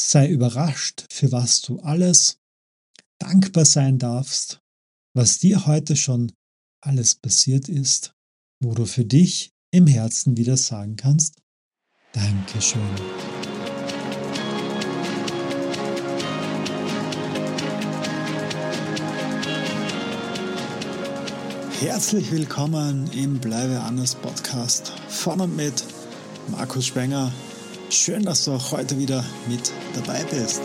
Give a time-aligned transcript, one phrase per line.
[0.00, 2.38] Sei überrascht, für was du alles
[3.18, 4.60] dankbar sein darfst,
[5.12, 6.32] was dir heute schon
[6.80, 8.14] alles passiert ist,
[8.62, 11.42] wo du für dich im Herzen wieder sagen kannst,
[12.12, 12.80] Dankeschön.
[21.80, 25.84] Herzlich willkommen im Bleibe anders Podcast von und mit
[26.48, 27.32] Markus Spenger.
[27.90, 30.60] Schön, dass du auch heute wieder mit dabei bist.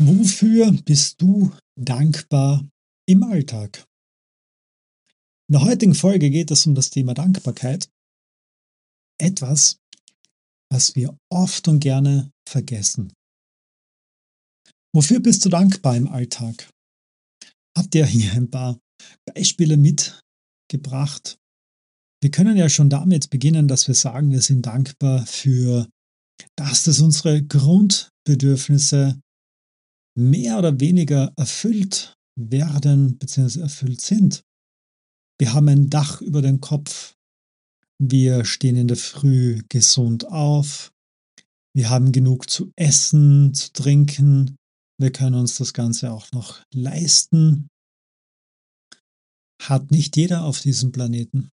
[0.00, 2.68] Wofür bist du dankbar
[3.06, 3.84] im Alltag?
[5.48, 7.88] In der heutigen Folge geht es um das Thema Dankbarkeit.
[9.20, 9.78] Etwas,
[10.72, 13.12] was wir oft und gerne vergessen.
[14.98, 16.72] Wofür bist du dankbar im Alltag?
[17.76, 18.80] Habt ihr hier ein paar
[19.32, 21.38] Beispiele mitgebracht?
[22.20, 25.88] Wir können ja schon damit beginnen, dass wir sagen, wir sind dankbar für
[26.56, 29.20] das, dass unsere Grundbedürfnisse
[30.18, 33.60] mehr oder weniger erfüllt werden bzw.
[33.60, 34.42] erfüllt sind.
[35.40, 37.14] Wir haben ein Dach über den Kopf.
[38.02, 40.90] Wir stehen in der Früh gesund auf.
[41.72, 44.57] Wir haben genug zu essen, zu trinken.
[45.00, 47.68] Wir können uns das Ganze auch noch leisten.
[49.62, 51.50] Hat nicht jeder auf diesem Planeten.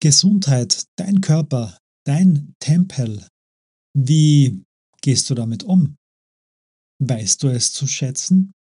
[0.00, 3.26] Gesundheit, dein Körper, dein Tempel.
[3.94, 4.64] Wie
[5.02, 5.96] gehst du damit um?
[7.02, 8.52] Weißt du es zu schätzen?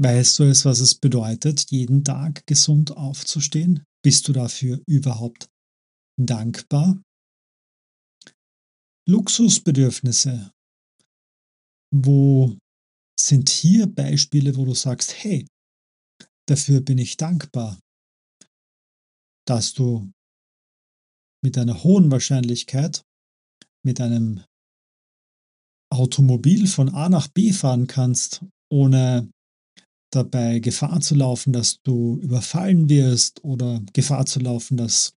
[0.00, 3.84] Weißt du es, was es bedeutet, jeden Tag gesund aufzustehen?
[4.02, 5.48] Bist du dafür überhaupt
[6.18, 7.00] dankbar?
[9.06, 10.53] Luxusbedürfnisse.
[11.96, 12.58] Wo
[13.18, 15.46] sind hier Beispiele, wo du sagst, hey,
[16.48, 17.78] dafür bin ich dankbar,
[19.46, 20.10] dass du
[21.44, 23.02] mit einer hohen Wahrscheinlichkeit
[23.84, 24.42] mit einem
[25.92, 29.30] Automobil von A nach B fahren kannst, ohne
[30.12, 35.14] dabei Gefahr zu laufen, dass du überfallen wirst oder Gefahr zu laufen, dass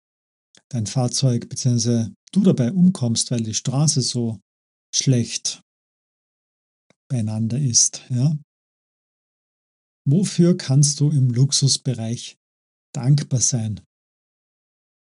[0.70, 2.12] dein Fahrzeug bzw.
[2.32, 4.40] du dabei umkommst, weil die Straße so
[4.94, 5.64] schlecht
[7.10, 8.04] beieinander ist.
[8.10, 8.38] Ja?
[10.08, 12.38] Wofür kannst du im Luxusbereich
[12.94, 13.82] dankbar sein?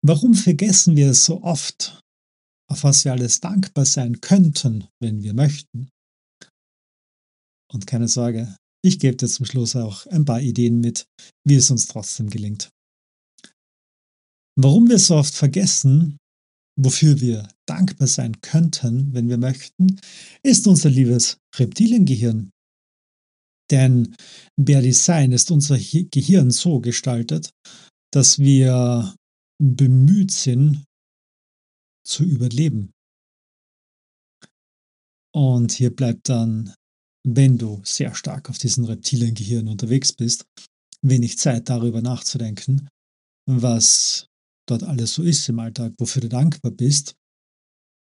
[0.03, 2.01] Warum vergessen wir so oft,
[2.71, 5.89] auf was wir alles dankbar sein könnten, wenn wir möchten.
[7.71, 11.05] Und keine Sorge, ich gebe dir zum Schluss auch ein paar Ideen mit,
[11.45, 12.69] wie es uns trotzdem gelingt.
[14.57, 16.17] Warum wir so oft vergessen,
[16.79, 19.99] wofür wir dankbar sein könnten, wenn wir möchten,
[20.43, 22.51] ist unser liebes Reptiliengehirn.
[23.69, 24.15] Denn
[24.61, 27.51] per Design ist unser Gehirn so gestaltet,
[28.13, 29.15] dass wir
[29.61, 30.83] bemüht sind,
[32.05, 32.91] zu überleben.
[35.33, 36.73] Und hier bleibt dann,
[37.25, 40.45] wenn du sehr stark auf diesem Reptiliengehirn unterwegs bist,
[41.01, 42.89] wenig Zeit darüber nachzudenken,
[43.47, 44.27] was
[44.71, 47.15] dort alles so ist im Alltag, wofür du dankbar bist.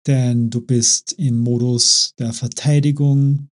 [0.08, 3.50] Denn du bist im Modus der Verteidigung,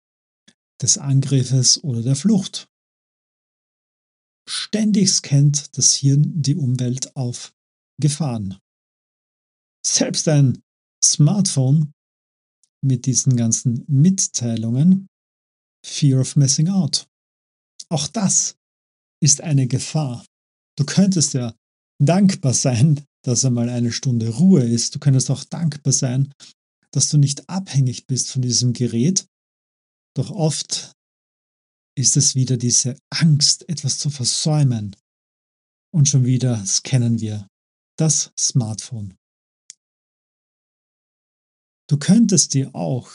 [0.82, 2.70] des Angriffes oder der Flucht.
[4.48, 7.54] Ständig scannt das Hirn die Umwelt auf
[8.00, 8.60] Gefahren.
[9.86, 10.62] Selbst ein
[11.04, 11.94] Smartphone
[12.82, 15.08] mit diesen ganzen Mitteilungen,
[15.86, 17.08] Fear of Missing Out.
[17.90, 18.56] Auch das
[19.22, 20.26] ist eine Gefahr.
[20.78, 21.56] Du könntest ja
[22.00, 24.96] dankbar sein, dass einmal eine Stunde Ruhe ist.
[24.96, 26.32] Du könntest auch dankbar sein,
[26.92, 29.28] dass du nicht abhängig bist von diesem Gerät.
[30.16, 30.94] Doch oft
[31.98, 34.96] ist es wieder diese Angst, etwas zu versäumen.
[35.94, 37.48] Und schon wieder scannen wir
[37.98, 39.16] das Smartphone.
[41.90, 43.10] Du könntest dir auch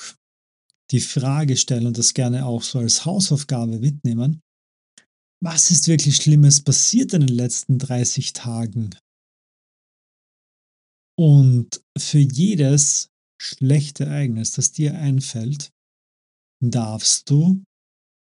[0.91, 4.42] die Frage stellen und das gerne auch so als Hausaufgabe mitnehmen.
[5.43, 8.91] Was ist wirklich Schlimmes passiert in den letzten 30 Tagen?
[11.19, 13.09] Und für jedes
[13.41, 15.71] schlechte Ereignis, das dir einfällt,
[16.63, 17.63] darfst du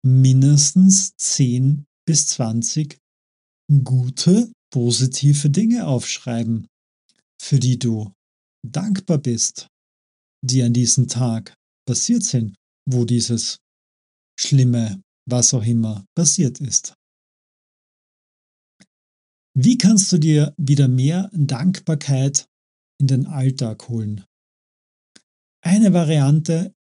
[0.05, 2.99] mindestens 10 bis 20
[3.85, 6.67] gute, positive Dinge aufschreiben,
[7.41, 8.13] für die du
[8.67, 9.69] dankbar bist
[10.45, 11.55] die an diesem Tag
[11.89, 12.55] passiert sind,
[12.89, 13.59] wo dieses
[14.39, 16.95] Schlimme, was auch immer, passiert ist.
[19.57, 22.49] Wie kannst du dir wieder mehr Dankbarkeit
[23.01, 24.25] in den Alltag holen?
[25.65, 26.75] Eine Variante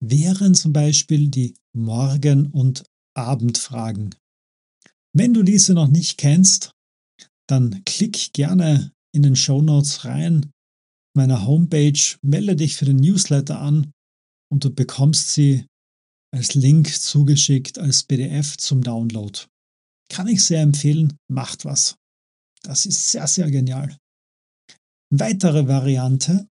[0.00, 2.84] wären zum Beispiel die Morgen- und
[3.14, 4.14] Abendfragen.
[5.14, 6.72] Wenn du diese noch nicht kennst,
[7.48, 10.50] dann klick gerne in den Show Notes rein,
[11.14, 13.92] meiner Homepage, melde dich für den Newsletter an
[14.50, 15.66] und du bekommst sie
[16.34, 19.38] als Link zugeschickt, als PDF zum Download.
[20.12, 21.96] Kann ich sehr empfehlen, macht was.
[22.62, 23.96] Das ist sehr, sehr genial.
[25.10, 26.46] Weitere Variante,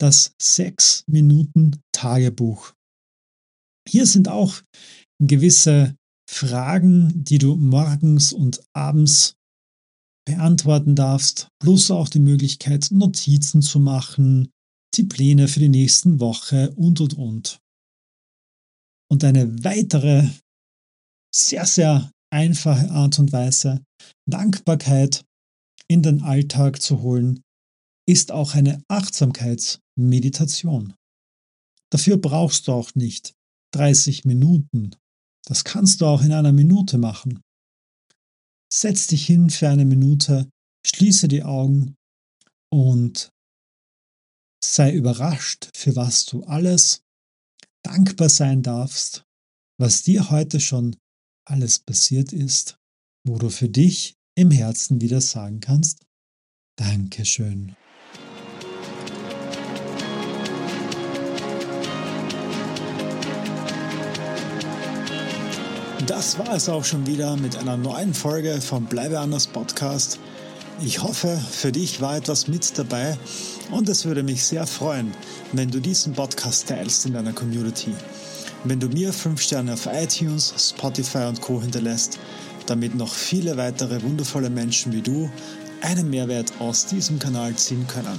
[0.00, 2.72] das 6 Minuten Tagebuch.
[3.88, 4.62] Hier sind auch
[5.20, 5.96] gewisse
[6.30, 9.34] Fragen, die du morgens und abends
[10.24, 14.52] beantworten darfst, plus auch die Möglichkeit, Notizen zu machen,
[14.94, 17.58] die Pläne für die nächsten Woche und und und.
[19.10, 20.28] Und eine weitere
[21.34, 23.84] sehr, sehr einfache Art und Weise,
[24.28, 25.24] Dankbarkeit
[25.88, 27.42] in den Alltag zu holen,
[28.08, 30.94] ist auch eine Achtsamkeitsmeditation.
[31.90, 33.34] Dafür brauchst du auch nicht
[33.74, 34.96] 30 Minuten.
[35.46, 37.42] Das kannst du auch in einer Minute machen.
[38.72, 40.48] Setz dich hin für eine Minute,
[40.86, 41.94] schließe die Augen
[42.72, 43.30] und
[44.64, 47.02] sei überrascht, für was du alles
[47.84, 49.24] dankbar sein darfst,
[49.78, 50.96] was dir heute schon
[51.44, 52.78] alles passiert ist,
[53.24, 56.06] wo du für dich im Herzen wieder sagen kannst,
[56.76, 57.76] Dankeschön.
[66.06, 70.18] Das war es auch schon wieder mit einer neuen Folge vom Bleibe anders Podcast.
[70.80, 73.16] Ich hoffe, für dich war etwas mit dabei
[73.70, 75.14] und es würde mich sehr freuen,
[75.52, 77.92] wenn du diesen Podcast teilst in deiner Community.
[78.64, 82.18] Wenn du mir 5 Sterne auf iTunes, Spotify und Co hinterlässt,
[82.66, 85.28] damit noch viele weitere wundervolle Menschen wie du
[85.80, 88.18] einen Mehrwert aus diesem Kanal ziehen können.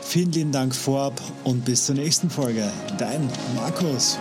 [0.00, 2.72] Vielen lieben Dank vorab und bis zur nächsten Folge.
[2.98, 4.18] Dein Markus.